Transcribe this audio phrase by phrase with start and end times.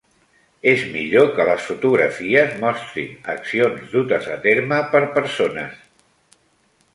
[0.69, 5.79] És millor que les fotografies mostrin accions dutes a terme per persones.